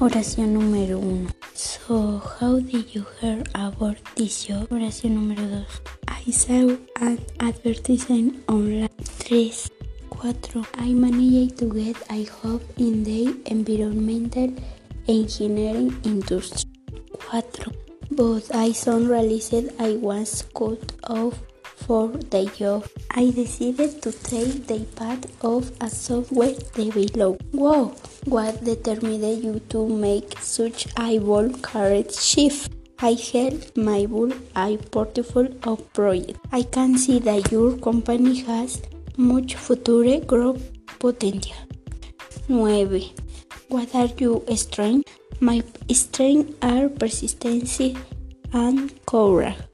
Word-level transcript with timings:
Oración 0.00 0.54
número 0.54 0.98
1. 0.98 1.28
So, 1.52 2.22
how 2.40 2.58
did 2.58 2.86
you 2.94 3.04
hear 3.20 3.44
about 3.52 3.98
this 4.16 4.46
job? 4.48 4.66
Oración 4.72 5.14
número 5.16 5.46
2. 5.46 5.66
I 6.08 6.32
saw 6.32 6.74
an 6.96 7.18
advertisement 7.38 8.40
online. 8.48 8.88
3. 9.18 9.52
4. 10.08 10.64
I 10.78 10.94
managed 10.94 11.58
to 11.58 11.66
get 11.66 11.96
a 12.08 12.24
job 12.24 12.62
in 12.78 13.04
the 13.04 13.44
environmental 13.44 14.48
engineering 15.06 15.94
industry. 16.04 16.70
4. 17.18 17.42
But 18.12 18.54
I 18.56 18.72
soon 18.72 19.06
realized 19.06 19.68
I 19.78 19.96
was 20.00 20.44
cut 20.56 20.80
off 21.10 21.36
for 21.86 22.08
the 22.08 22.44
job. 22.56 22.86
I 23.10 23.30
decided 23.30 24.02
to 24.02 24.12
take 24.12 24.66
the 24.66 24.80
path 24.96 25.24
of 25.44 25.72
a 25.80 25.88
software 25.90 26.54
developer. 26.74 27.44
Wow, 27.52 27.94
what 28.24 28.64
determined 28.64 29.44
you 29.44 29.60
to 29.70 29.88
make 29.88 30.38
such 30.40 30.86
a 30.98 31.18
bold 31.18 31.62
career 31.62 32.04
shift? 32.10 32.72
I 33.02 33.12
held 33.12 33.76
my 33.76 34.04
bull 34.06 34.32
eye 34.54 34.78
portfolio 34.90 35.54
of 35.62 35.90
projects. 35.94 36.38
I 36.52 36.62
can 36.62 36.98
see 36.98 37.18
that 37.20 37.50
your 37.50 37.78
company 37.78 38.40
has 38.40 38.82
much 39.16 39.54
future 39.54 40.20
growth 40.20 40.62
potential. 40.98 41.56
9. 42.48 43.02
What 43.68 43.94
are 43.94 44.10
your 44.18 44.42
strengths? 44.56 45.10
My 45.40 45.62
strengths 45.92 46.54
are 46.60 46.88
persistency 46.88 47.96
and 48.52 48.92
courage. 49.06 49.69